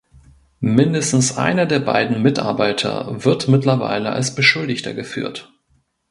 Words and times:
Mindestens 0.65 1.37
einer 1.37 1.67
der 1.67 1.77
beiden 1.79 2.23
Mitarbeiter 2.23 3.23
wird 3.23 3.47
mittlerweile 3.47 4.09
als 4.11 4.33
Beschuldigter 4.33 4.95
geführt. 4.95 5.53